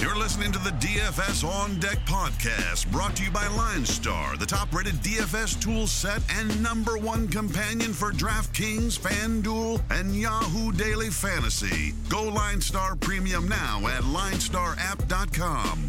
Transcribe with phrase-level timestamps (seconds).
[0.00, 4.72] You're listening to the DFS On Deck podcast, brought to you by LineStar, the top
[4.72, 11.94] rated DFS tool set and number one companion for DraftKings, FanDuel, and Yahoo Daily Fantasy.
[12.08, 15.87] Go LineStar Premium now at linestarapp.com.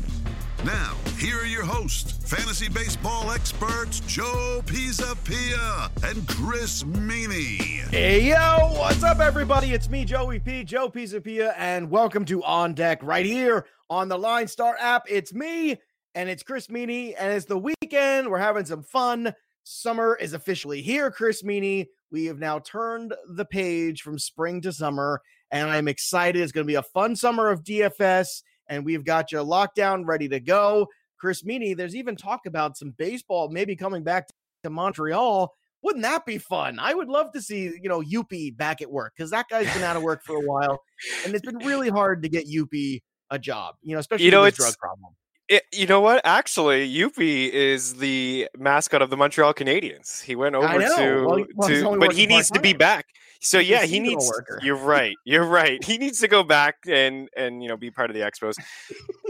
[0.65, 7.87] Now, here are your hosts, fantasy baseball experts Joe Pisapia and Chris Meaney.
[7.89, 9.71] Hey yo, what's up, everybody?
[9.71, 14.17] It's me, Joey P, Joe Pisapia, and welcome to On Deck right here on the
[14.17, 15.03] Line Star app.
[15.07, 15.77] It's me
[16.13, 18.29] and it's Chris Meaney, and it's the weekend.
[18.29, 19.33] We're having some fun.
[19.63, 21.87] Summer is officially here, Chris Meaney.
[22.11, 25.21] We have now turned the page from spring to summer,
[25.51, 26.41] and I'm excited.
[26.41, 30.05] It's going to be a fun summer of DFS and we've got you locked down,
[30.05, 30.87] ready to go.
[31.19, 34.27] Chris Meaney, there's even talk about some baseball maybe coming back
[34.63, 35.53] to Montreal.
[35.81, 36.77] Wouldn't that be fun?
[36.79, 39.83] I would love to see, you know, Youppi back at work because that guy's been
[39.83, 40.81] out of work for a while,
[41.25, 44.41] and it's been really hard to get Youppi a job, you know, especially you know,
[44.41, 45.13] with drug problem.
[45.47, 46.21] It, you know what?
[46.25, 50.21] Actually, Youppi is the mascot of the Montreal Canadiens.
[50.21, 53.07] He went over to, Well, well, to but he needs to be back.
[53.41, 54.27] So yeah, he needs.
[54.27, 54.59] worker.
[54.61, 55.15] You're right.
[55.23, 55.83] You're right.
[55.83, 58.55] He needs to go back and and you know be part of the Expos.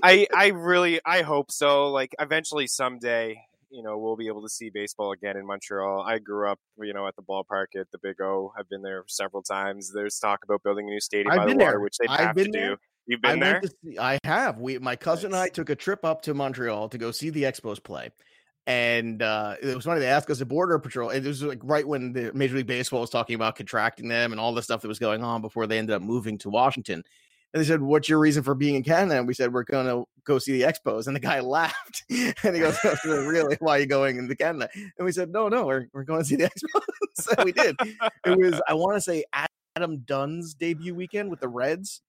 [0.03, 1.89] I I really I hope so.
[1.89, 6.01] Like eventually someday, you know, we'll be able to see baseball again in Montreal.
[6.01, 8.51] I grew up, you know, at the ballpark at the Big O.
[8.57, 9.91] I've been there several times.
[9.93, 11.79] There's talk about building a new stadium I've by the water, there.
[11.79, 12.69] which they been to there.
[12.71, 12.77] do.
[13.05, 13.61] You've I been there.
[13.83, 14.57] see, I have.
[14.57, 17.43] We my cousin and I took a trip up to Montreal to go see the
[17.43, 18.09] Expos play.
[18.69, 19.99] And uh, it was funny.
[19.99, 21.09] They asked us a border patrol.
[21.09, 24.39] It was like right when the Major League Baseball was talking about contracting them and
[24.39, 27.03] all the stuff that was going on before they ended up moving to Washington.
[27.51, 29.87] And they said, "What's your reason for being in Canada?" And we said, "We're going
[29.87, 33.57] to go see the Expos." And the guy laughed, and he goes, "Oh, "Really?
[33.59, 36.25] Why are you going into Canada?" And we said, "No, no, we're we're going to
[36.25, 36.81] see the Expos."
[37.15, 37.75] so we did.
[38.23, 39.23] It was, I want to say,
[39.75, 42.03] Adam Dunn's debut weekend with the Reds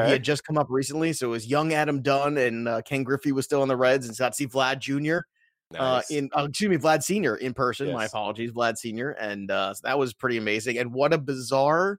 [0.00, 1.14] where he had just come up recently.
[1.14, 4.06] So it was young Adam Dunn and uh, Ken Griffey was still on the Reds
[4.06, 5.26] and see Vlad Jr.
[5.76, 7.36] Uh, in uh, excuse me, Vlad Sr.
[7.36, 7.92] in person.
[7.92, 9.10] My apologies, Vlad Sr.
[9.10, 10.78] And uh, so that was pretty amazing.
[10.78, 11.98] And what a bizarre!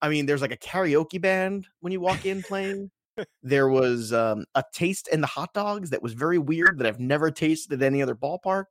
[0.00, 2.90] I mean, there's like a karaoke band when you walk in playing.
[3.42, 7.00] there was um, a taste in the hot dogs that was very weird that I've
[7.00, 8.64] never tasted at any other ballpark.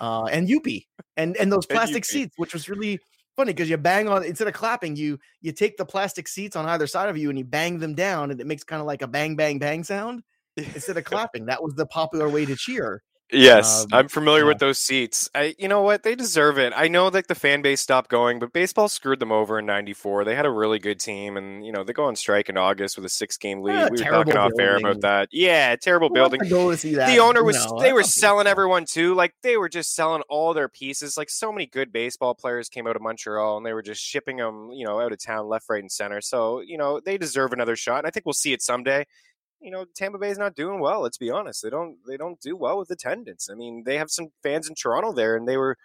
[0.00, 2.06] Uh, and Youppi and and those plastic Youppi.
[2.06, 2.98] seats, which was really
[3.36, 6.66] funny because you bang on instead of clapping, you you take the plastic seats on
[6.66, 9.02] either side of you and you bang them down, and it makes kind of like
[9.02, 10.22] a bang bang bang sound
[10.56, 11.46] instead of clapping.
[11.46, 13.02] That was the popular way to cheer.
[13.32, 14.48] Yes, Um, I'm familiar yeah.
[14.48, 15.30] with those seats.
[15.34, 16.02] I, you know what?
[16.02, 16.72] They deserve it.
[16.76, 20.24] I know that the fan base stopped going, but baseball screwed them over in '94.
[20.24, 22.96] They had a really good team, and you know they go on strike in August
[22.96, 23.76] with a six-game lead.
[23.76, 25.28] Ah, we were talking off air about that.
[25.32, 26.40] Yeah, terrible Who building.
[26.48, 27.56] go to see that, The owner was.
[27.66, 29.14] know, they were selling everyone too.
[29.14, 31.16] Like they were just selling all their pieces.
[31.16, 34.38] Like so many good baseball players came out of Montreal, and they were just shipping
[34.38, 36.20] them, you know, out of town, left, right, and center.
[36.20, 37.98] So you know they deserve another shot.
[37.98, 39.06] And I think we'll see it someday
[39.60, 41.00] you know Tampa Bay's not doing well.
[41.00, 43.48] Let's be honest; they don't they don't do well with attendance.
[43.50, 45.76] I mean, they have some fans in Toronto there, and they were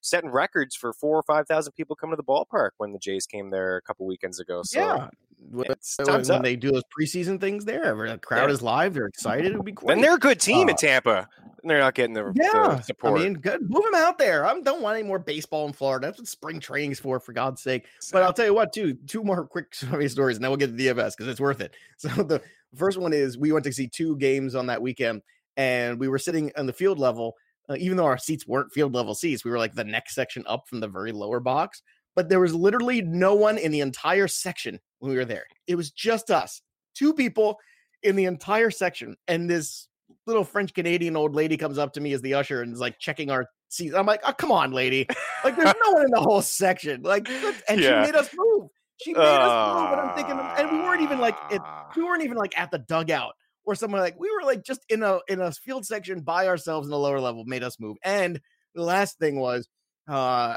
[0.00, 3.26] setting records for four or five thousand people coming to the ballpark when the Jays
[3.26, 4.62] came there a couple weekends ago.
[4.64, 5.08] So yeah.
[5.50, 8.54] When, it's when they do those preseason things there, the crowd Yeah.
[8.54, 9.52] is live, they're excited.
[9.52, 9.92] It would be great.
[9.92, 11.28] and they're a good team in Uh, Tampa.
[11.60, 13.20] And they're not getting the, the Yeah, support.
[13.20, 13.60] I mean, good.
[13.68, 14.46] Move them out there.
[14.46, 16.06] I don't want any more baseball in Florida.
[16.06, 17.84] That's what spring training's for, for God's sake.
[18.10, 18.94] But I'll tell you what, too.
[19.06, 21.74] Two more quick stories, and then we'll get to the DFS because it's worth it.
[21.98, 22.40] So the
[22.76, 25.22] first one is we went to see two games on that weekend,
[25.56, 27.34] and we were sitting on the field level.
[27.68, 30.44] Uh, even though our seats weren't field level seats, we were like the next section
[30.46, 31.82] up from the very lower box.
[32.14, 35.46] But there was literally no one in the entire section when we were there.
[35.66, 36.60] It was just us,
[36.94, 37.58] two people
[38.02, 39.88] in the entire section, and this
[40.26, 42.98] little French Canadian old lady comes up to me as the usher and is like
[42.98, 43.94] checking our seats.
[43.94, 45.06] I'm like, oh, come on, lady.
[45.42, 47.02] Like, there's no one in the whole section.
[47.02, 47.28] Like,
[47.68, 48.04] and Yeah.
[48.04, 48.68] she made us move.
[49.02, 49.92] She made us move.
[49.92, 51.90] And I'm thinking, and we weren't even like, it, Ah.
[51.96, 53.34] we weren't even like at the dugout
[53.64, 56.86] or somewhere like, we were like just in a, in a field section by ourselves
[56.86, 57.96] in the lower level, made us move.
[58.04, 58.40] And
[58.74, 59.68] the last thing was,
[60.08, 60.56] uh,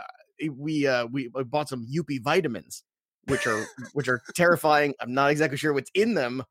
[0.52, 2.84] we, uh, we bought some Youppi vitamins,
[3.25, 4.94] which are, which are terrifying.
[5.00, 6.44] I'm not exactly sure what's in them,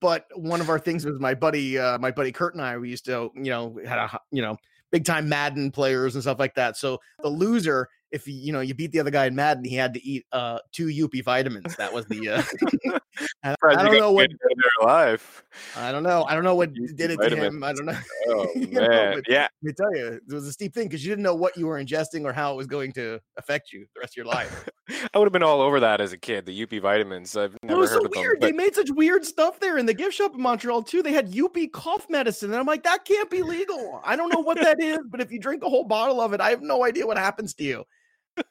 [0.00, 2.88] but one of our things was my buddy uh my buddy kurt and i we
[2.88, 4.56] used to you know had a you know
[4.90, 8.60] big time madden players and stuff like that so the loser if you, you know
[8.60, 11.76] you beat the other guy in madden he had to eat uh two Youppi vitamins
[11.76, 12.42] that was the uh
[13.44, 15.44] I, I don't know what good their life.
[15.76, 17.98] i don't know i don't know what Youppi did it to him i don't know
[18.28, 19.42] Oh You know, but- yeah.
[19.42, 21.66] let me tell you it was a steep thing because you didn't know what you
[21.66, 24.68] were ingesting or how it was going to affect you the rest of your life
[25.14, 26.46] I would have been all over that as a kid.
[26.46, 27.36] The Youppi vitamins.
[27.36, 28.20] I've It never was heard so of them.
[28.22, 28.40] weird.
[28.40, 31.00] but- They made such weird stuff there in the gift shop in Montreal too.
[31.00, 34.00] They had Youppi cough medicine, and I'm like, that can't be legal.
[34.04, 36.40] I don't know what that is, but if you drink a whole bottle of it,
[36.40, 37.84] I have no idea what happens to you.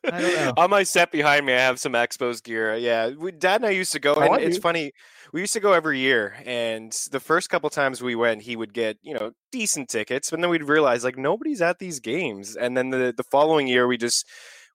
[0.06, 0.54] I don't know.
[0.58, 2.76] On my set behind me, I have some Expos gear.
[2.76, 4.92] Yeah, we, Dad and I used to go, Oh, and it's funny.
[5.32, 8.74] We used to go every year, and the first couple times we went, he would
[8.74, 12.76] get you know decent tickets, but then we'd realize like nobody's at these games, and
[12.76, 14.26] then the the following year we just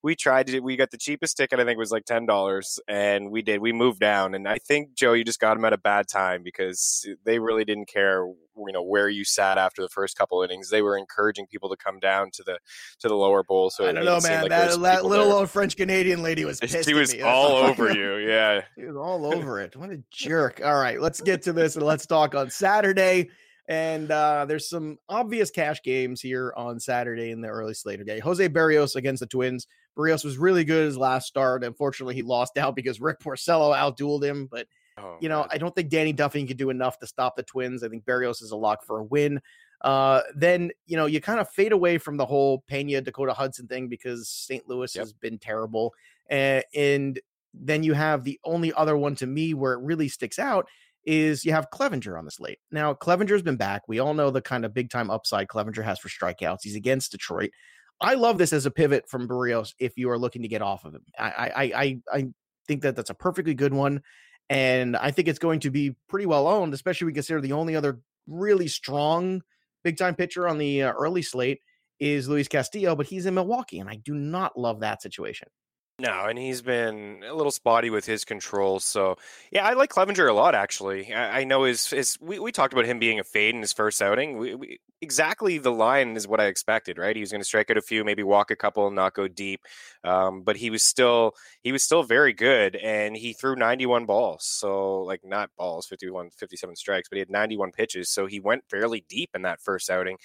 [0.05, 3.31] we tried to we got the cheapest ticket i think was like ten dollars and
[3.31, 5.79] we did we moved down and i think joe you just got them at a
[5.79, 10.17] bad time because they really didn't care you know where you sat after the first
[10.17, 12.59] couple innings they were encouraging people to come down to the
[13.01, 14.43] to the lower bowl so I don't know, man.
[14.43, 15.35] like that that little there.
[15.37, 16.85] old French Canadian lady was pissed.
[16.85, 17.15] she at was.
[17.23, 19.75] All all over you yeah He was all over it.
[19.75, 20.61] What a jerk.
[20.63, 23.31] All right, let's get to this and let's talk on Saturday.
[23.67, 28.01] And uh, there's some obvious cash games here on Saturday in the early slate.
[28.01, 29.67] Okay, Jose Berrios against the Twins.
[29.97, 31.65] Berrios was really good his last start.
[31.65, 34.47] Unfortunately, he lost out because Rick Porcello outdueled him.
[34.51, 35.49] But Oh, you know, man.
[35.51, 37.83] I don't think Danny Duffy can do enough to stop the Twins.
[37.83, 39.41] I think Berrios is a lock for a win.
[39.81, 43.67] Uh, then you know you kind of fade away from the whole Pena Dakota Hudson
[43.67, 44.69] thing because St.
[44.69, 45.03] Louis Yep.
[45.03, 45.93] has been terrible,
[46.31, 47.19] uh, and
[47.53, 50.69] then you have the only other one to me where it really sticks out
[51.05, 52.61] is you have Clevinger on the slate.
[52.71, 53.83] Now Clevinger's been back.
[53.89, 56.61] We all know the kind of big time upside Clevinger has for strikeouts.
[56.63, 57.51] He's against Detroit.
[58.01, 60.85] I love this as a pivot from Berrios if you are looking to get off
[60.85, 61.05] of him.
[61.19, 62.29] I I I I
[62.67, 64.03] think that that's a perfectly good one,
[64.51, 67.77] and I think it's going to be pretty well owned, especially we consider the only
[67.77, 69.43] other really strong
[69.83, 71.61] big time pitcher on the uh, early slate
[72.01, 75.49] is Luis Castillo, but he's in Milwaukee, and I do not love that situation.
[76.01, 78.81] No, and he's been a little spotty with his control.
[78.81, 79.17] So,
[79.53, 81.15] yeah, I like Clevinger a lot, actually.
[81.15, 83.73] I, I know his, his we, we talked about him being a fade in his
[83.73, 84.37] first outing.
[84.37, 87.15] We, we, exactly the line is what I expected, right?
[87.15, 89.29] He was going to strike out a few, maybe walk a couple, and not go
[89.29, 89.61] deep.
[90.03, 94.45] Um, but he was still he was still very good, and he threw 91 balls.
[94.47, 98.11] So, like, not balls, 51, 57 strikes, but he had 91 pitches.
[98.11, 100.19] So he went fairly deep in that first outing.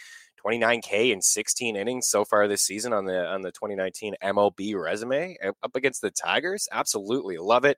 [0.46, 5.38] 29k in 16 innings so far this season on the on the 2019 MLB resume
[5.44, 6.68] up against the Tigers.
[6.72, 7.78] Absolutely love it.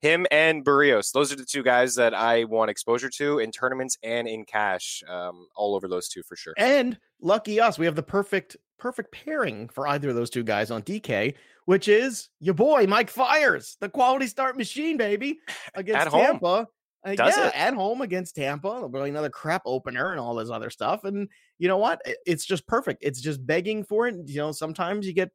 [0.00, 3.96] Him and Berrios, those are the two guys that I want exposure to in tournaments
[4.02, 5.02] and in cash.
[5.08, 6.52] Um, all over those two for sure.
[6.58, 10.70] And lucky us, we have the perfect perfect pairing for either of those two guys
[10.70, 11.34] on DK,
[11.64, 15.38] which is your boy Mike Fiers, the quality start machine, baby,
[15.74, 16.20] against At home.
[16.20, 16.68] Tampa.
[17.06, 17.54] Uh, Does yeah, it.
[17.54, 21.04] at home against Tampa, another crap opener and all this other stuff.
[21.04, 21.28] And
[21.58, 22.00] you know what?
[22.26, 23.02] It's just perfect.
[23.02, 24.16] It's just begging for it.
[24.26, 25.30] You know, sometimes you get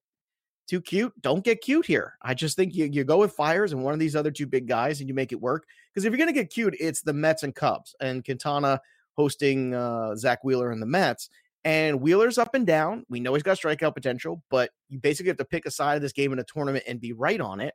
[0.67, 1.13] too cute.
[1.21, 2.15] Don't get cute here.
[2.21, 4.67] I just think you, you go with Fiers and one of these other two big
[4.67, 5.65] guys and you make it work.
[5.93, 8.79] Because if you're going to get cute, it's the Mets and Cubs and Quintana
[9.15, 11.29] hosting uh, Zack Wheeler and the Mets.
[11.65, 13.05] And Wheeler's up and down.
[13.09, 16.01] We know he's got strikeout potential, but you basically have to pick a side of
[16.01, 17.73] this game in a tournament and be right on it.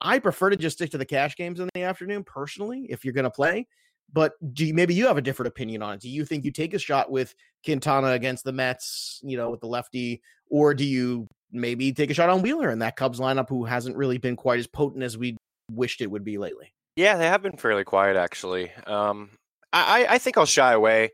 [0.00, 3.14] I prefer to just stick to the cash games in the afternoon personally, if you're
[3.14, 3.68] going to play.
[4.14, 6.00] But do you, maybe you have a different opinion on it?
[6.00, 7.34] Do you think you take a shot with
[7.64, 12.14] Quintana against the Mets, you know, with the lefty, or do you maybe take a
[12.14, 15.18] shot on Wheeler in that Cubs lineup who hasn't really been quite as potent as
[15.18, 15.36] we
[15.70, 16.72] wished it would be lately?
[16.96, 18.70] Yeah, they have been fairly quiet actually.
[18.86, 19.30] Um,
[19.72, 21.10] I, I- think I'll shy away.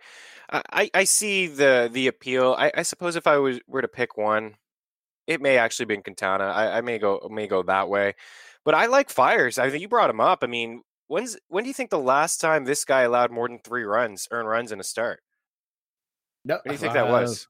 [0.50, 2.54] I, I- I see the the appeal.
[2.58, 4.56] I, I suppose if I was were to pick one,
[5.26, 6.44] it may actually be Quintana.
[6.44, 8.14] I, I may go may go that way,
[8.62, 9.58] but I like Fiers.
[9.58, 10.40] I think you brought him up.
[10.42, 13.58] I mean, when's when do you think the last time this guy allowed more than
[13.58, 15.20] three runs, earned runs in a start?
[16.44, 17.46] No, What do you think that was?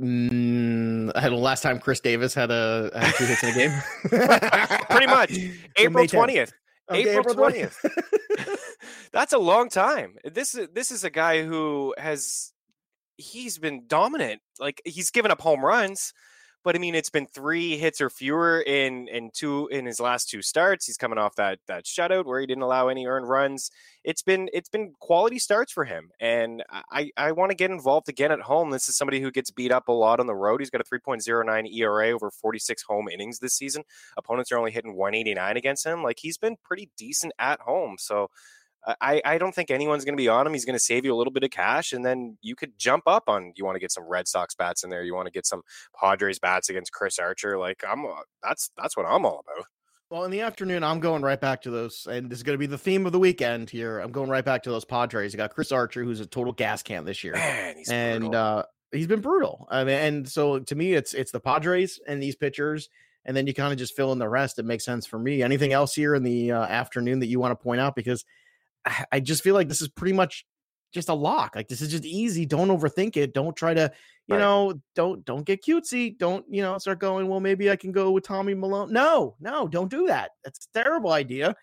[0.00, 3.52] Mm, I had the last time Chris Davis had a had two hits in a
[3.52, 3.82] game.
[4.90, 5.30] Pretty much.
[5.78, 6.10] April May 10th.
[6.10, 6.52] twentieth.
[6.90, 7.76] Okay, April 20th.
[9.12, 10.16] That's a long time.
[10.24, 12.52] This is this is a guy who has
[13.16, 14.40] he's been dominant.
[14.58, 16.12] Like he's given up home runs,
[16.64, 20.30] but I mean it's been three hits or fewer in in two in his last
[20.30, 20.86] two starts.
[20.86, 23.70] He's coming off that that shutout where he didn't allow any earned runs.
[24.02, 28.08] It's been it's been quality starts for him, and I I want to get involved
[28.08, 28.70] again at home.
[28.70, 30.60] This is somebody who gets beat up a lot on the road.
[30.60, 33.84] He's got a 3.09 ERA over 46 home innings this season.
[34.16, 36.02] Opponents are only hitting 189 against him.
[36.02, 37.96] Like he's been pretty decent at home.
[37.98, 38.30] So
[39.00, 40.52] I, I don't think anyone's going to be on him.
[40.52, 43.04] He's going to save you a little bit of cash, and then you could jump
[43.06, 43.52] up on.
[43.56, 45.02] You want to get some Red Sox bats in there.
[45.02, 45.62] You want to get some
[45.98, 47.58] Padres bats against Chris Archer.
[47.58, 48.10] Like I'm, uh,
[48.42, 49.64] that's that's what I'm all about.
[50.10, 52.58] Well, in the afternoon, I'm going right back to those, and this is going to
[52.58, 53.98] be the theme of the weekend here.
[53.98, 55.32] I'm going right back to those Padres.
[55.32, 58.40] You got Chris Archer, who's a total gas can this year, Man, he's and brutal.
[58.40, 58.62] uh,
[58.92, 59.66] he's been brutal.
[59.70, 62.90] I mean, and so to me, it's it's the Padres and these pitchers,
[63.24, 64.58] and then you kind of just fill in the rest.
[64.58, 65.42] It makes sense for me.
[65.42, 67.96] Anything else here in the uh, afternoon that you want to point out?
[67.96, 68.24] Because
[69.12, 70.44] I, just feel like this is pretty much
[70.92, 71.56] just a lock.
[71.56, 72.46] Like this is just easy.
[72.46, 73.34] Don't overthink it.
[73.34, 73.90] Don't try to,
[74.26, 74.40] you Right.
[74.40, 76.16] know, don't don't get cutesy.
[76.16, 77.28] Don't you know start going.
[77.28, 78.92] Well, maybe I can go with Tommy Malone.
[78.92, 80.30] No, no, don't do that.
[80.44, 81.54] That's a terrible idea.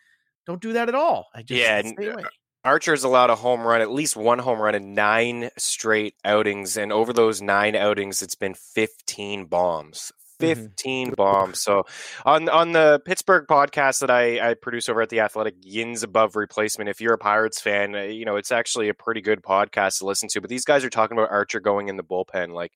[0.45, 1.27] Don't do that at all.
[1.33, 2.23] I just Yeah, stay and, away.
[2.63, 6.91] Archer's allowed a home run, at least one home run in nine straight outings, and
[6.91, 10.11] over those nine outings, it's been 15 bombs.
[10.41, 10.61] Mm-hmm.
[10.63, 11.61] 15 bombs.
[11.61, 11.83] So
[12.25, 16.35] on on the Pittsburgh podcast that I, I produce over at the Athletic, Yins Above
[16.35, 16.89] Replacement.
[16.89, 20.05] If you're a Pirates fan, uh, you know it's actually a pretty good podcast to
[20.05, 20.41] listen to.
[20.41, 22.53] But these guys are talking about Archer going in the bullpen.
[22.53, 22.73] Like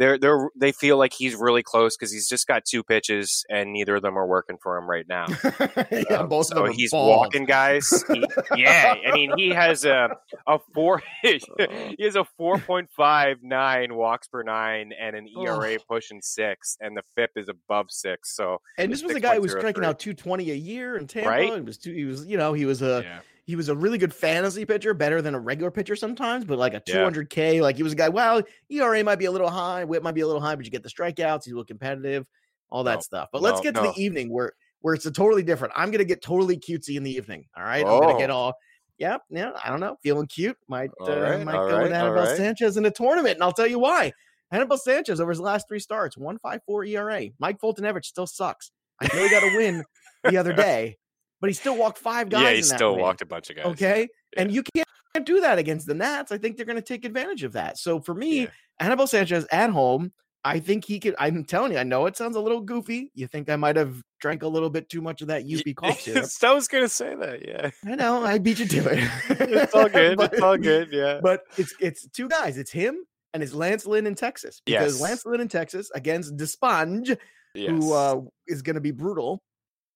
[0.00, 3.72] they're they're they feel like he's really close because he's just got two pitches and
[3.72, 5.26] neither of them are working for him right now.
[5.92, 8.02] yeah, Um, both of so them he's walking guys.
[8.08, 8.24] He-
[8.56, 10.16] yeah, I mean he has a
[10.46, 11.38] a four he
[12.00, 16.96] has a four point five nine walks per nine and an ERA pushing six, and
[16.96, 18.34] the FIP is above six.
[18.34, 21.28] So And this was a guy who was striking out 220 a year in Tampa.
[21.28, 21.54] Right?
[21.54, 23.04] He was, two, he was, you know, he was a
[23.50, 26.72] he was a really good fantasy pitcher, better than a regular pitcher sometimes, but like
[26.74, 28.40] a 200K, like he was a guy, well,
[28.70, 30.82] ERA might be a little high, whip might be a little high, but you get
[30.82, 32.26] the strikeouts, he's a little competitive,
[32.70, 33.28] all that No, stuff.
[33.32, 33.92] But let's no, get to no.
[33.92, 34.52] the evening where
[34.82, 35.74] where it's a totally different.
[35.76, 37.44] I'm gonna get totally cutesy in the evening.
[37.56, 37.84] All right.
[37.84, 38.34] I'm gonna get Oh.
[38.36, 38.54] all
[38.98, 40.56] yeah, yeah, I don't know, feeling cute.
[40.68, 42.36] Might All uh, right, might go with right, all Anibal right.
[42.36, 44.12] Sanchez in a tournament, and I'll tell you why.
[44.52, 47.28] Anibal Sanchez over his last three starts, 154 ERA.
[47.38, 48.70] Mike Foltynewicz still sucks.
[49.00, 49.84] I know he got a win
[50.24, 50.98] the other day,
[51.40, 52.42] but he still walked five guys.
[52.42, 53.66] yeah, he still walked a bunch of guys.
[53.66, 54.08] Okay.
[54.36, 56.30] And you can't do that against the Nats.
[56.32, 57.78] I think they're going to take advantage of that.
[57.78, 58.46] So for me, Yeah.
[58.78, 61.14] Anibal Sanchez at home, I think he could.
[61.18, 63.10] I'm telling you, I know it sounds a little goofy.
[63.14, 66.00] You think I might have drank a little bit too much of that UP cough
[66.00, 66.26] syrup.
[66.42, 67.46] I was gonna say that.
[67.46, 68.24] Yeah, I know.
[68.24, 69.10] I beat you to it.
[69.28, 70.16] it's all good.
[70.16, 70.88] But- it's all good.
[70.92, 71.20] Yeah.
[71.22, 72.56] But it's it's two guys.
[72.56, 73.04] It's him
[73.34, 74.62] and it's Lance Lynn in Texas.
[74.64, 75.02] Because Yes.
[75.02, 77.18] Lance Lynn in Texas against Desponge,
[77.54, 77.68] yes.
[77.68, 79.42] who uh, is going to be brutal.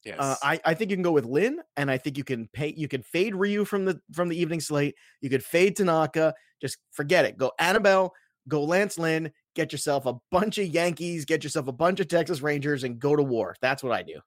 [0.05, 0.17] Yes.
[0.19, 2.75] Uh, I, I think you can go with Lynn, and I think you can pay.
[2.77, 4.95] You can fade Ryu from the from the evening slate.
[5.21, 6.35] You could fade Tanaka.
[6.61, 7.39] Just forget it.
[7.39, 8.13] Go Anibal.
[8.47, 9.33] Go Lance Lynn.
[9.55, 11.25] Get yourself a bunch of Yankees.
[11.25, 13.57] Get yourself a bunch of Texas Rangers, and go to war.
[13.63, 14.21] That's what I do.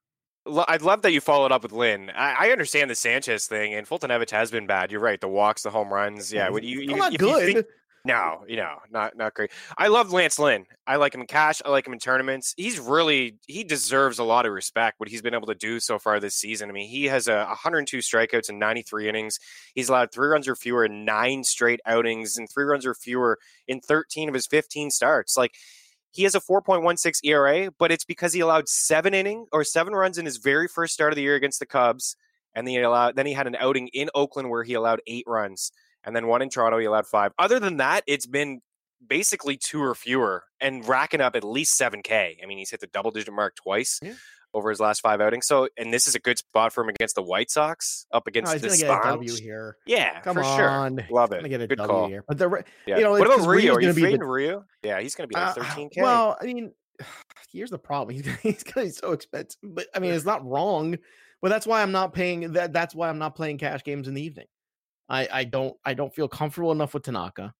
[0.67, 2.09] I'd love that you followed up with Lynn.
[2.15, 4.91] I, I understand the Sanchez thing, and Foltynewicz has been bad.
[4.91, 5.19] You're right.
[5.19, 6.31] The walks, the home runs.
[6.31, 7.53] Yeah, when you, you not if you good.
[7.53, 7.65] think-
[8.07, 9.51] no, you know, not not great.
[9.77, 10.65] I love Lance Lynn.
[10.87, 11.61] I like him in cash.
[11.65, 12.53] I like him in tournaments.
[12.55, 14.99] He's really he deserves a lot of respect.
[14.99, 16.69] What he's been able to do so far this season.
[16.69, 19.39] I mean, he has a 102 strikeouts in 93 innings.
[19.75, 23.39] He's allowed three runs or fewer in nine straight outings, and three runs or fewer
[23.67, 25.35] in 13 of his 15 starts.
[25.35, 25.55] Like
[26.11, 30.17] he has a 4.16 ERA, but it's because he allowed seven inning or seven runs
[30.17, 32.15] in his very first start of the year against the Cubs,
[32.55, 35.25] and then he allowed then he had an outing in Oakland where he allowed eight
[35.27, 35.73] runs,
[36.07, 37.33] and then one in Toronto he allowed five.
[37.37, 38.61] Other than that, it's been
[39.05, 42.39] basically two or fewer and racking up at least seven K.
[42.41, 43.99] I mean, he's hit the double digit mark twice.
[44.01, 44.13] Yeah.
[44.53, 47.15] Over his last five outings, so and this is a good spot for him against
[47.15, 49.39] the White Sox, up against he's the a Sponge.
[49.39, 49.75] Here.
[49.85, 50.97] Yeah, Come for on.
[50.97, 51.07] sure.
[51.11, 51.47] Love it.
[51.49, 52.07] get a Good W call.
[52.07, 52.23] here.
[52.27, 52.95] But the Yeah.
[52.97, 53.75] you know, what about Rio?
[53.75, 54.63] Are you gonna the- Rio?
[54.81, 56.01] Yeah, he's going to be like Uh, 13k.
[56.01, 56.71] Well, I mean,
[57.51, 58.15] here's the problem.
[58.15, 59.59] He's gonna, he's gonna be so expensive.
[59.61, 60.95] But I mean, it's not wrong.
[61.41, 62.71] But that's why I'm not paying that.
[62.73, 64.47] That's why I'm not playing cash games in the evening.
[65.09, 67.53] I I don't I don't feel comfortable enough with Tanaka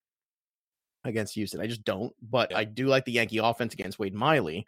[1.04, 1.62] against Houston.
[1.62, 2.14] I just don't.
[2.22, 2.58] But Yeah.
[2.60, 4.66] I do like the Yankee offense against Wade Miley.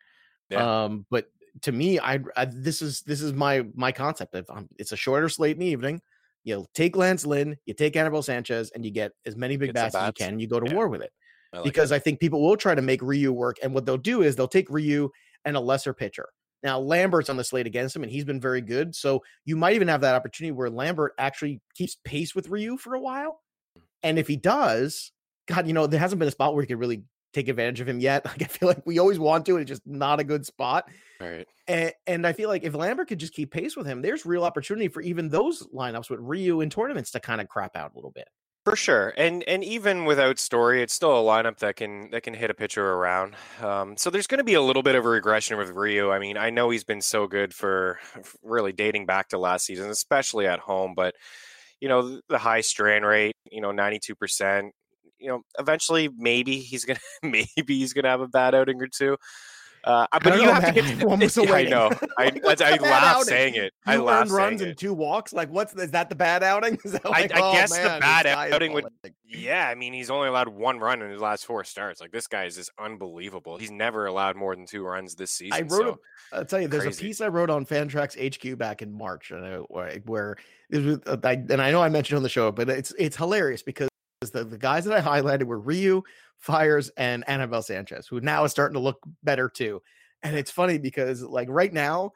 [0.49, 0.83] Yeah.
[0.85, 1.25] Um, but
[1.61, 4.35] to me, I, I this is this is my my concept.
[4.35, 6.01] If I'm, it's a shorter slate in the evening,
[6.43, 9.73] you take Lance Lynn, you take Anibal Sanchez, and you get as many big some
[9.73, 10.29] bats as you can.
[10.33, 10.75] And you go to Yeah.
[10.75, 11.11] war with it
[11.53, 13.57] I like because I think people will try to make Ryu work.
[13.61, 15.09] And what they'll do is they'll take Ryu
[15.45, 16.29] and a lesser pitcher.
[16.63, 18.95] Now Lambert's on the slate against him, and he's been very good.
[18.95, 22.95] So you might even have that opportunity where Lambert actually keeps pace with Ryu for
[22.95, 23.41] a while.
[23.77, 23.81] Mm.
[24.03, 25.11] And if he does,
[25.47, 27.87] God, you know, there hasn't been a spot where he could really take advantage of
[27.87, 28.25] him yet.
[28.29, 30.89] Like I feel like we always want to, it's just not a good spot.
[31.19, 31.47] Right.
[31.67, 34.43] And, and I feel like if Lambert could just keep pace with him, there's real
[34.43, 37.95] opportunity for even those lineups with Ryu in tournaments to kind of crap out a
[37.95, 38.27] little bit.
[38.65, 42.33] For sure, and and even without Story, it's still a lineup that can that can
[42.33, 43.35] hit a pitcher around.
[43.61, 46.11] Um, so there's going to be a little bit of a regression with Ryu.
[46.11, 47.99] I mean, I know he's been so good for
[48.43, 50.93] really dating back to last season, especially at home.
[50.93, 51.15] But
[51.79, 54.73] you know, the high strand rate, you know, 92 percent.
[55.19, 57.47] You know, eventually, maybe he's gonna maybe
[57.79, 59.17] he's gonna have a bad outing or two.
[59.89, 61.11] Uh, but don't you know, have to get.
[61.11, 61.89] I'm still I know.
[62.19, 63.23] I What's I, bad laugh outing?
[63.25, 63.73] saying it.
[63.87, 65.33] I Two laugh runs and two walks.
[65.33, 66.77] Like, what's is that the bad outing?
[66.85, 68.85] Is that I- like, I oh, guess the man, this bad outing would-.
[69.25, 71.99] Yeah, I mean, he's only allowed one run in his last four starts.
[72.01, 73.57] Like this guy is just unbelievable.
[73.57, 75.53] He's never allowed more than two runs this season.
[75.53, 75.99] I wrote so-
[76.33, 77.03] a, I'll tell you, there's crazy.
[77.03, 80.35] a piece I wrote on Fantrax HQ back in March, and I, where, where
[80.69, 83.17] it was, uh, I, and I know I mentioned on the show, but it's it's
[83.17, 83.88] hilarious because
[84.27, 86.01] the, the guys that I highlighted were Ryu,
[86.39, 89.81] Fiers, and Anibal Sanchez, who now is starting to look better too.
[90.23, 92.11] And it's funny because like right now,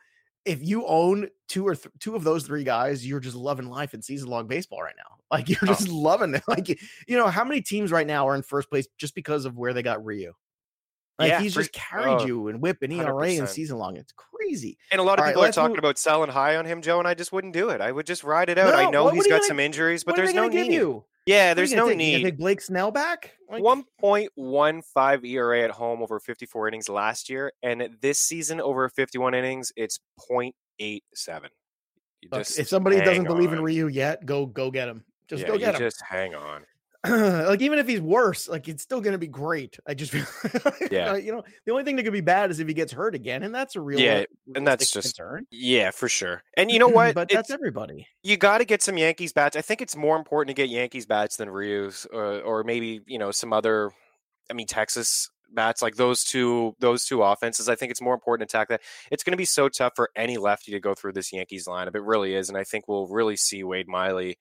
[0.46, 3.94] if you own two or th- two of those three guys, you're just loving life
[3.94, 5.04] in season long baseball right now.
[5.34, 5.68] Like you're Oh.
[5.68, 6.44] just loving it.
[6.48, 9.58] Like you know, how many teams right now are in first place just because of
[9.58, 10.34] where they got Ryu?
[11.18, 13.50] Like Yeah, he's for- just carried oh, you and whip and ERA and 100%.
[13.50, 13.96] season long.
[13.98, 14.78] It's crazy.
[14.92, 16.84] and a lot of All right, people are talking move- about selling high on him,
[16.84, 17.82] Joe, and I just wouldn't do it.
[17.82, 18.76] I would just ride it out.
[18.76, 20.72] I know he's what are you got gonna- some injuries, but there's no need.
[20.72, 21.04] you?
[21.26, 21.98] Yeah, there's no take?
[21.98, 22.24] need.
[22.24, 23.32] Take Blake Snell back.
[23.50, 29.34] Like, 1.15 ERA at home over 54 innings last year, and this season over 51
[29.34, 30.00] innings, it's
[30.30, 30.52] 0.87.
[32.32, 33.36] Look, if somebody doesn't on.
[33.36, 35.04] believe in Ryu yet, go go get him.
[35.28, 35.80] Just yeah, go get him.
[35.80, 36.64] Just hang on.
[37.10, 39.78] like even if he's worse, like it's still going to be great.
[39.86, 42.68] I just feel, yeah, you know, the only thing that could be bad is if
[42.68, 44.24] he gets hurt again, and that's a real yeah,
[44.56, 45.46] and that's just concern.
[45.52, 46.44] yeah, for sure.
[46.56, 47.14] And you know what?
[47.14, 48.08] but that's everybody.
[48.24, 49.58] You got to get some Yankees bats.
[49.58, 53.20] I think it's more important to get Yankees bats than Ryu's, or, or maybe you
[53.20, 53.92] know some other.
[54.50, 58.50] I mean, Texas bats like those two those two offenses i think it's more important
[58.50, 58.82] to attack that
[59.12, 61.96] it's going to be so tough for any lefty to go through this yankees lineup
[61.96, 64.36] it really is and i think we'll really see wade miley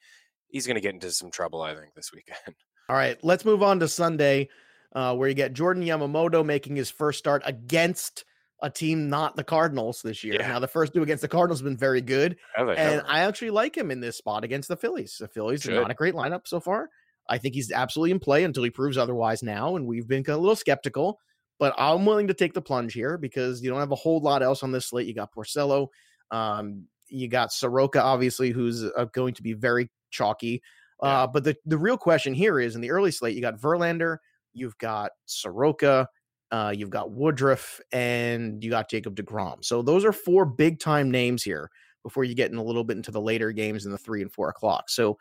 [0.53, 2.39] he's going to get into some trouble, I think, this weekend.
[2.89, 4.49] All right, let's move on to Sunday,
[4.95, 8.25] uh, where you get Jordan Yamamoto making his first start against
[8.63, 10.35] a team not the Cardinals this year.
[10.35, 10.49] Yeah.
[10.49, 13.77] Now, the first two against the Cardinals have been very good, and I actually like
[13.77, 15.17] him in this spot against the Phillies.
[15.19, 15.73] The Phillies Should.
[15.73, 16.89] are not a great lineup so far.
[17.29, 20.37] I think he's absolutely in play until he proves otherwise now, and we've been a
[20.37, 21.19] little skeptical.
[21.59, 24.43] But I'm willing to take the plunge here because you don't have a whole lot
[24.43, 25.07] else on this slate.
[25.07, 25.89] You got Porcello,
[26.31, 30.63] um, you got Soroka, obviously, who's uh, going to be very chalky.
[31.03, 31.23] Yeah.
[31.23, 34.19] Uh, but the, the real question here is in the early slate, you got Verlander,
[34.53, 36.09] you've got Soroka,
[36.51, 39.65] uh, you've got Woodruff, and you got Jacob DeGrom.
[39.65, 41.71] So those are four big time names here
[42.03, 44.33] before you get in a little bit into the later games in the three and
[44.33, 44.91] four o'clock.
[44.91, 45.19] So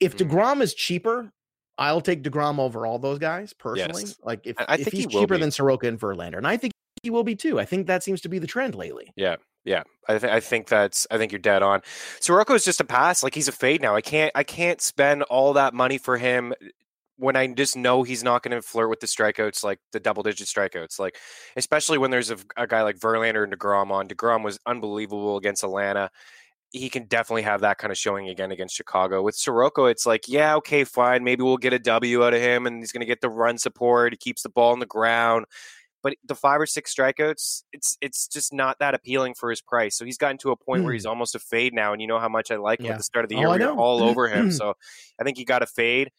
[0.00, 0.28] if mm.
[0.28, 1.32] DeGrom is cheaper,
[1.78, 4.02] I'll take DeGrom over all those guys personally.
[4.02, 4.16] Yes.
[4.22, 5.40] Like if, I, if he's he cheaper be.
[5.40, 7.60] than Soroka and Verlander, and I think he will be too.
[7.60, 9.12] I think that seems to be the trend lately.
[9.16, 9.36] Yeah.
[9.68, 11.82] Yeah, I, th- I think that's I think you're dead on.
[12.20, 13.22] Soroka is just a pass.
[13.22, 13.94] Like he's a fade now.
[13.94, 16.54] I can't I can't spend all that money for him
[17.16, 20.22] when I just know he's not going to flirt with the strikeouts, like the double
[20.22, 20.98] digit strikeouts.
[20.98, 21.18] Like
[21.54, 24.08] especially when there's a, a guy like Verlander and Degrom on.
[24.08, 26.10] Degrom was unbelievable against Atlanta.
[26.70, 29.22] He can definitely have that kind of showing again against Chicago.
[29.22, 31.24] With Soroka, it's like, yeah, okay, fine.
[31.24, 33.58] Maybe we'll get a W out of him, and he's going to get the run
[33.58, 34.12] support.
[34.12, 35.46] He keeps the ball on the ground
[36.02, 39.96] but the five or six strikeouts, it's it's just not that appealing for his price.
[39.96, 40.84] So he's gotten to a point mm.
[40.84, 41.10] where he's hmm.
[41.10, 42.92] almost a fade now, and you know how much I like him yeah.
[42.92, 43.48] at the start of the year.
[43.48, 44.74] Oh, we are all over him, so
[45.20, 46.10] I think he got a fade.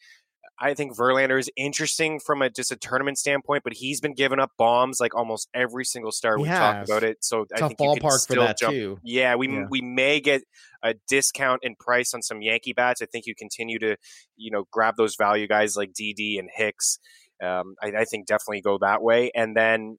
[0.62, 4.40] I think Verlander is interesting from a just a tournament standpoint, but he's been giving
[4.40, 7.24] up bombs like almost every single star we talked about it.
[7.24, 8.74] So Tough I think ballpark for that jump.
[8.74, 9.00] too.
[9.02, 9.68] Yeah, we yeah.
[9.70, 10.42] we may get
[10.84, 13.02] a discount in price on some Yankee bats.
[13.02, 13.96] I think you continue to
[14.36, 17.00] you know grab those value guys like DD and Hicks.
[17.42, 19.32] Um, I, I, think definitely go that way.
[19.34, 19.98] And then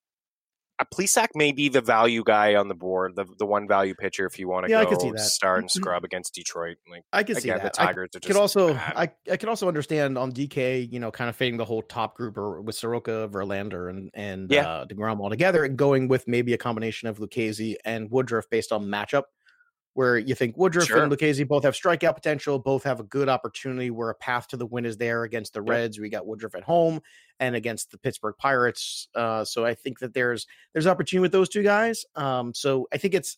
[0.80, 4.26] a Plesac may be the value guy on the board, the the one value pitcher
[4.26, 5.20] if you want to yeah, go I see that.
[5.20, 5.78] star and mm-hmm.
[5.78, 6.78] scrub against Detroit.
[6.90, 7.62] Like I can see that.
[7.62, 11.28] The Tigers I could also I, I could also understand on DK, you know, kind
[11.28, 14.68] of fading the whole top group or with Soroka, Verlander, and and yeah.
[14.68, 18.72] uh, Degrom all together, and going with maybe a combination of Lucchesi and Woodruff based
[18.72, 19.24] on matchup
[19.94, 21.02] where you think Woodruff sure.
[21.02, 24.56] and Lucchesi both have strikeout potential, both have a good opportunity where a path to
[24.56, 25.98] the win is there against the Reds.
[25.98, 27.00] We got Woodruff at home
[27.40, 29.08] and against the Pittsburgh Pirates.
[29.14, 32.04] Uh, so I think that there's there's opportunity with those two guys.
[32.14, 33.36] Um, so I think it's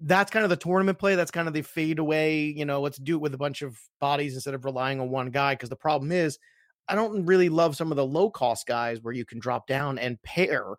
[0.00, 1.14] that's kind of the tournament play.
[1.14, 2.42] That's kind of the fade away.
[2.42, 5.30] You know, let's do it with a bunch of bodies instead of relying on one
[5.30, 5.54] guy.
[5.54, 6.38] Because the problem is,
[6.86, 9.98] I don't really love some of the low cost guys where you can drop down
[9.98, 10.76] and pair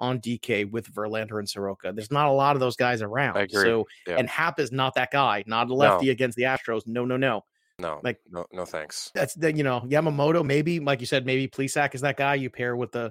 [0.00, 1.92] on DK with Verlander and Soroka.
[1.94, 3.50] There's not a lot of those guys around.
[3.50, 4.16] So yeah.
[4.16, 6.12] and Happ is not that guy, not a lefty no.
[6.12, 6.82] against the Astros.
[6.86, 7.44] No, no, no.
[7.78, 9.10] No, like no, no, thanks.
[9.14, 10.44] That's the you know Yamamoto.
[10.44, 13.10] Maybe like you said, maybe Plesac is that guy you pair with the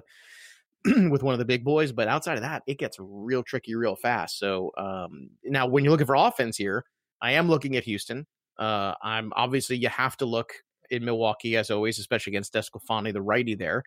[1.10, 1.92] with one of the big boys.
[1.92, 4.38] But outside of that, it gets real tricky real fast.
[4.38, 6.84] So um, now when you're looking for offense here,
[7.20, 8.26] I am looking at Houston.
[8.58, 10.52] Uh, I'm obviously you have to look
[10.90, 13.82] in Milwaukee as always, especially against DeSclafani, the righty there,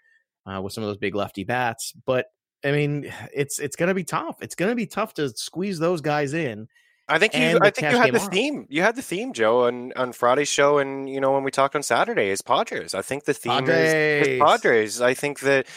[0.45, 1.93] uh, with some of those big lefty bats.
[2.05, 2.25] But
[2.63, 4.41] I mean, it's it's going to be tough.
[4.41, 6.67] It's going to be tough to squeeze those guys in.
[7.07, 7.59] I think you.
[7.61, 8.65] I think you had the theme.
[8.69, 11.75] You had the theme, Joe, on on Friday's show, and you know when we talked
[11.75, 12.93] on Saturday is Padres.
[12.93, 13.93] I think the theme Padres.
[13.93, 15.01] Is, is Padres.
[15.01, 15.67] I think that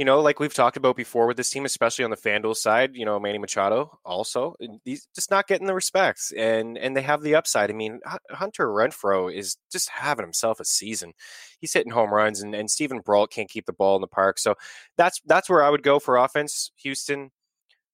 [0.00, 2.94] you know, like we've talked about before with this team, especially on the FanDuel side,
[2.94, 7.20] you know, Manny Machado also, he's just not getting the respects and and they have
[7.20, 7.70] the upside.
[7.70, 11.12] I mean, Hunter Renfroe is just having himself a season.
[11.60, 14.38] He's hitting home runs and, and Steven Brault can't keep the ball in the park.
[14.38, 14.54] So
[14.96, 16.72] that's that's where I would go for offense.
[16.76, 17.30] Houston,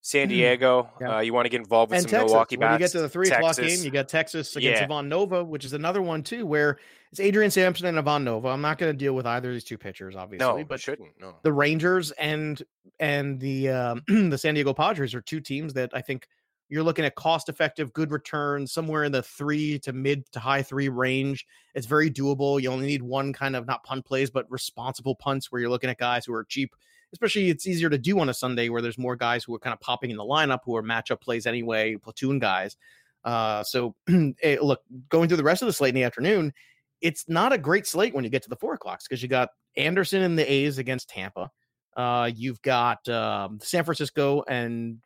[0.07, 0.37] San mm-hmm.
[0.37, 0.89] Diego.
[1.01, 1.17] Yeah.
[1.17, 2.31] Uh, you want to get involved with and some Texas.
[2.31, 2.71] Milwaukee bats.
[2.71, 3.59] When you get to the three Texas.
[3.59, 4.85] o'clock game, you got Texas against yeah.
[4.85, 6.79] Ivan Nova, which is another one too, where
[7.11, 8.47] it's Adrian Sampson and Ivan Nova.
[8.47, 10.47] I'm not going to deal with either of these two pitchers, obviously.
[10.47, 11.11] No, but shouldn't.
[11.21, 11.35] No.
[11.43, 12.63] The Rangers and
[13.01, 16.29] and the um, the San Diego Padres are two teams that I think
[16.69, 20.63] you're looking at cost effective, good returns, somewhere in the three to mid to high
[20.63, 21.45] three range.
[21.75, 22.63] It's very doable.
[22.63, 25.91] You only need one kind of not punt plays, but responsible punts where you're looking
[25.91, 26.77] at guys who are cheap
[27.13, 29.75] especially it's easier to do on a Sunday where there's more guys who are kind
[29.75, 32.77] of popping in the lineup who are matchup plays anyway, platoon guys.
[33.25, 36.53] Uh, so hey, look, going through the rest of the slate in the afternoon,
[37.01, 39.51] it's not a great slate when you get to the four o'clocks because you got
[39.77, 41.51] Anderson and the A's against Tampa.
[41.97, 44.99] Uh, you've got um, San Francisco and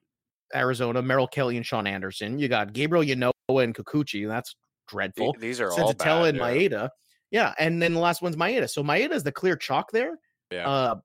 [0.55, 2.39] Arizona, Merrill Kelly and Shaun Anderson.
[2.39, 4.27] You got Gabriel Ynoa and Kikuchi.
[4.27, 4.57] That's
[4.89, 5.35] dreadful.
[5.39, 6.29] These are all Senzatela bad.
[6.29, 6.45] and yeah.
[6.45, 6.89] Maeda.
[7.31, 8.69] Yeah, and then the last one's Maeda.
[8.69, 10.19] So Maeda is the clear chalk there.
[10.51, 10.69] Yeah.
[10.69, 10.97] Uh,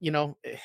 [0.00, 0.56] you know, eh,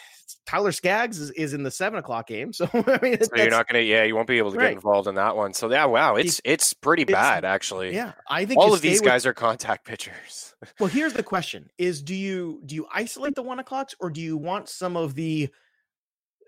[0.46, 2.52] Tyler Skaggs is, is in the seven o'clock game.
[2.54, 4.68] So I mean, So you're not gonna, yeah, you won't be able to Right.
[4.70, 5.54] get involved in that one.
[5.54, 7.94] So yeah, wow, it's it's pretty it's- bad actually.
[7.94, 8.14] yeah.
[8.30, 10.54] I think all of these with- guys are contact pitchers.
[10.80, 14.20] Well, here's the question: Is do you do you isolate the one o'clocks, or do
[14.22, 15.50] you want some of the?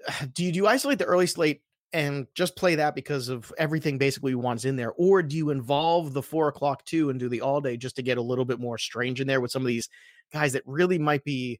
[0.33, 1.61] Do you do you isolate the early slate
[1.93, 5.49] and just play that because of everything basically you want's in there, or do you
[5.51, 8.45] involve the four o'clock too and do the all day just to get a little
[8.45, 9.87] bit more strange in there with some of these
[10.33, 11.59] guys that really might be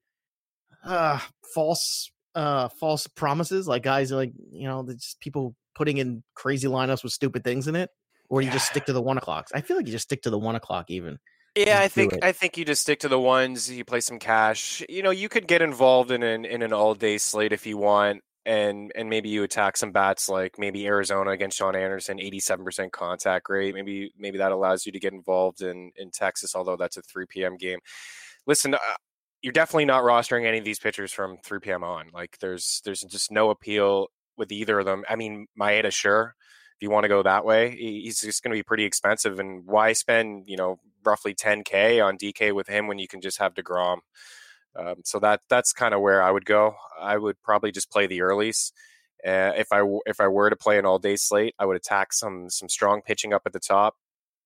[0.88, 1.20] uh
[1.54, 7.04] false uh false promises, like guys like you know, just people putting in crazy lineups
[7.04, 7.90] with stupid things in it,
[8.30, 9.52] or you just stick to the one o'clocks?
[9.54, 11.20] I feel like you just stick to the one o'clock even.
[11.56, 12.14] Yeah, I think.
[12.22, 13.72] I think you just stick to the ones.
[13.72, 14.84] You play some cash.
[14.88, 17.78] You know, you could get involved in an in an all day slate if you
[17.78, 22.40] want, and and maybe you attack some bats like maybe Arizona against Shaun Anderson, eighty
[22.40, 23.74] seven percent contact rate.
[23.74, 27.26] Maybe maybe that allows you to get involved in in Texas, although that's a three
[27.28, 27.58] p.m.
[27.58, 27.80] game.
[28.46, 28.76] Listen,
[29.42, 31.84] you're definitely not rostering any of these pitchers from three p.m.
[31.84, 32.10] on.
[32.14, 35.04] Like there's there's just no appeal with either of them.
[35.10, 36.36] I mean, Maeda, sure.
[36.76, 39.40] If you want to go that way, he's just going to be pretty expensive.
[39.40, 43.40] And why spend, you know, roughly 10k on DK with him when you can just
[43.40, 43.98] have Degrom?
[44.76, 46.76] Um, so that that's kind of where I would go.
[47.00, 48.72] I would probably just play the earlies.
[49.26, 52.14] Uh, if I if I were to play an all day slate, I would attack
[52.14, 53.96] some some strong pitching up at the top,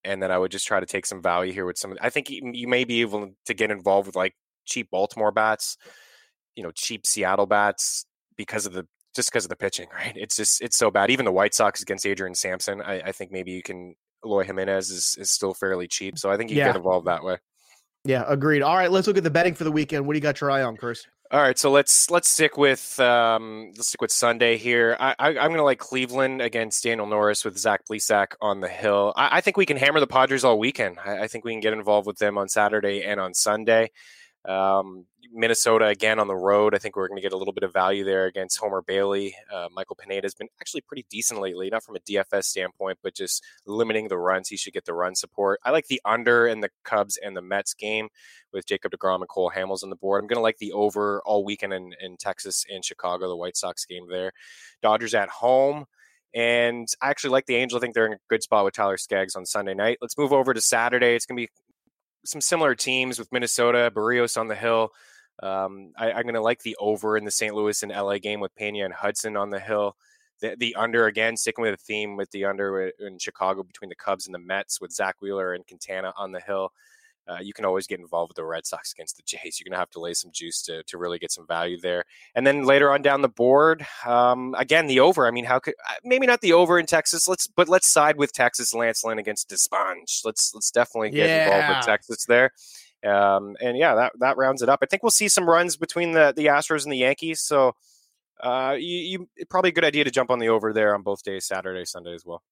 [0.02, 1.96] and then I would just try to take some value here with some.
[2.00, 5.76] I think you, you may be able to get involved with like cheap Baltimore bats,
[6.56, 10.16] you know, cheap Seattle bats because of the just because of the pitching, right?
[10.16, 11.10] It's just it's so bad.
[11.10, 13.94] Even the White Sox against Adrian Sampson, I, I think maybe you can.
[14.24, 16.66] Eloy Jimenez is, is still fairly cheap, so I think you Yeah.
[16.66, 17.38] get involved that way.
[18.04, 18.62] Yeah, agreed.
[18.62, 20.06] All right, let's look at the betting for the weekend.
[20.06, 21.04] What do you got your eye on, Chris?
[21.32, 24.96] All right, so let's let's stick with um, let's stick with Sunday here.
[25.00, 28.68] I, I, I'm going to like Cleveland against Daniel Norris with Zach Plesac on the
[28.68, 29.12] hill.
[29.16, 30.98] I, I think we can hammer the Padres all weekend.
[31.04, 33.90] I, I think we can get involved with them on Saturday and on Sunday.
[34.44, 36.74] Um, Minnesota again on the road.
[36.74, 39.34] I think we're going to get a little bit of value there against Homer Bailey.
[39.52, 43.14] Uh, Michael Pineda has been actually pretty decent lately, not from a DFS standpoint, but
[43.14, 44.48] just limiting the runs.
[44.48, 45.60] He should get the run support.
[45.64, 48.08] I like the under in the Cubs and the Mets game
[48.52, 50.22] with Jacob DeGrom and Cole Hamels on the board.
[50.22, 53.56] I'm going to like the over all weekend in, in Texas and Chicago, the White
[53.56, 54.32] Sox game there.
[54.82, 55.86] Dodgers at home.
[56.34, 57.78] And I actually like the Angels.
[57.78, 59.98] I think they're in a good spot with Tyler Skaggs on Sunday night.
[60.00, 61.14] Let's move over to Saturday.
[61.14, 61.50] It's going to be
[62.24, 64.90] some similar teams with Minnesota, Berrios on the hill.
[65.42, 67.54] Um, I, I'm going to like the over in the St.
[67.54, 69.96] Louis and LA game with Pena and Hudson on the hill.
[70.40, 73.96] The, the under again, sticking with the theme with the under in Chicago between the
[73.96, 76.72] Cubs and the Mets with Zack Wheeler and Quintana on the hill.
[77.28, 79.58] Uh, you can always get involved with the Red Sox against the Jays.
[79.58, 82.04] You're going to have to lay some juice to, to really get some value there.
[82.34, 85.26] And then later on down the board, um, again the over.
[85.26, 87.28] I mean, how could uh, maybe not the over in Texas?
[87.28, 88.74] Let's but let's side with Texas.
[88.74, 90.24] Lance Lynn against Desponge.
[90.24, 92.50] Let's let's definitely get involved with Texas there.
[93.04, 94.80] Um, and yeah, that that rounds it up.
[94.82, 97.40] I think we'll see some runs between the the Astros and the Yankees.
[97.40, 97.74] So
[98.42, 101.22] uh, you, you probably a good idea to jump on the over there on both
[101.22, 102.42] days, Saturday, Sunday as well.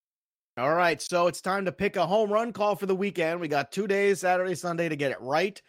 [0.61, 3.41] All right, so it's time to pick a home run call for the weekend.
[3.41, 5.61] We got two days, Saturday, Sunday, to get it right.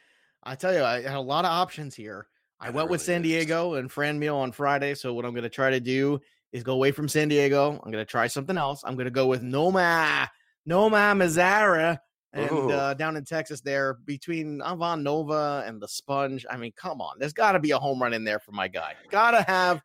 [0.43, 2.27] I tell you, I had a lot of options here.
[2.59, 3.27] I Yeah, went there with San is.
[3.27, 4.93] Diego and Franmil on Friday.
[4.95, 6.19] So what I'm going to try to do
[6.51, 7.71] is go away from San Diego.
[7.71, 8.83] I'm going to try something else.
[8.83, 10.29] I'm going to go with Noma,
[10.67, 11.97] Nomar Mazara,
[12.33, 16.45] and uh, down in Texas there between Ivan Nova and the Sponge.
[16.51, 18.67] I mean, come on, there's got to be a home run in there for my
[18.67, 18.95] guy.
[19.09, 19.81] Got to have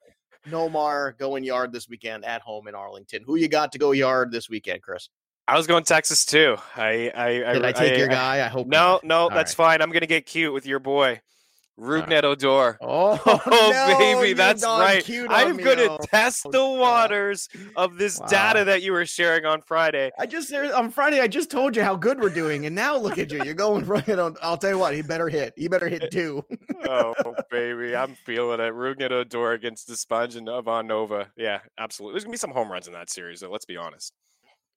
[0.48, 3.22] Nomar going yard this weekend at home in Arlington.
[3.26, 5.08] Who you got to go yard this weekend, Chris?
[5.48, 6.56] I was going Texas too.
[6.76, 8.44] I I Did I, take your guy?
[8.44, 9.04] I hope No, not.
[9.04, 9.78] no, All that's right.
[9.78, 9.82] fine.
[9.82, 11.20] I'm gonna get cute with your boy.
[11.78, 12.78] Rougned Odor.
[12.86, 15.04] Oh, Oh, no, baby, that's right.
[15.28, 15.98] I'm going to oh.
[16.02, 18.26] test oh, the waters of this Wow.
[18.26, 20.10] data that you were sharing on Friday.
[20.18, 21.20] I just on Friday.
[21.20, 23.42] I just told you how good we're doing, and now look at you.
[23.44, 24.36] You're going right on.
[24.42, 24.94] I'll tell you what.
[24.94, 25.52] He better hit.
[25.56, 26.44] He better hit two.
[26.88, 27.14] oh,
[27.50, 28.72] baby, I'm feeling it.
[28.72, 31.28] Rougned Odor against the Sponge and Ivan Nova.
[31.36, 32.14] Yeah, absolutely.
[32.14, 33.50] There's gonna be some home runs in that series, though.
[33.50, 34.12] Let's be honest.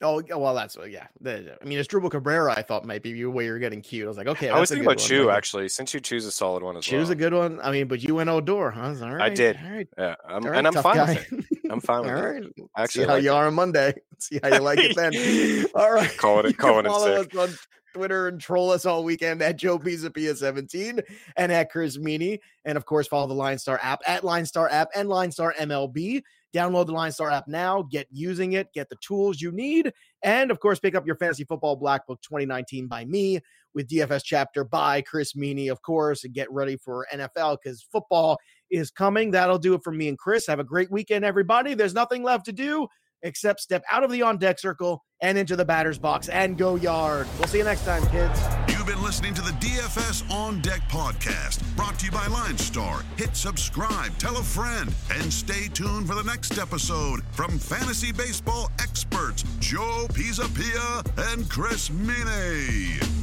[0.01, 1.07] Oh well, that's uh, yeah.
[1.25, 2.53] I mean, Asdrubal Cabrera.
[2.55, 4.05] I thought might be your way you're getting cute.
[4.05, 5.05] I was like, okay, I was thinking about one.
[5.07, 5.67] Chew actually.
[5.67, 7.01] Since you choose a solid one as Chew's well.
[7.01, 7.59] Choose a good one.
[7.61, 8.95] I mean, but you went Odor, huh?
[9.01, 9.57] All right, I did.
[9.63, 11.25] All right, Yeah, I'm, all right, and I'm fine guy.
[11.29, 11.45] with it.
[11.69, 12.69] I'm fine with All it.
[12.75, 13.33] I actually See how like you it.
[13.33, 13.93] are on Monday.
[14.19, 15.65] See how you like it then.
[15.75, 16.15] All right.
[16.17, 17.35] call it- Call it follow sick.
[17.35, 17.55] us on
[17.93, 20.99] Twitter and troll us all weekend at Joe Pisapia 17
[21.37, 22.39] and at Chris Meaney.
[22.63, 25.53] And of course, follow the Line Star app at Line Star app and Line Star
[25.59, 26.21] MLB.
[26.55, 27.83] Download the Line Star app now.
[27.83, 28.73] Get using it.
[28.73, 29.91] Get the tools you need.
[30.23, 33.39] And of course, pick up your fantasy football black book 2019 by me
[33.73, 38.37] with DFS chapter by Chris Meaney, of course, and get ready for NFL because football
[38.71, 39.31] is coming.
[39.31, 40.47] That'll do it for me and Chris.
[40.47, 41.73] Have a great weekend, everybody.
[41.73, 42.87] There's nothing left to do
[43.21, 46.75] except step out of the on deck circle and into the batter's box and go
[46.75, 47.27] yard.
[47.37, 48.58] We'll see you next time, kids.
[48.89, 53.03] Been listening to the DFS On Deck podcast, brought to you by Line Star.
[53.17, 58.71] Hit subscribe, tell a friend, and stay tuned for the next episode from fantasy baseball
[58.81, 63.18] experts Joe Pisapia and Chris Meaney.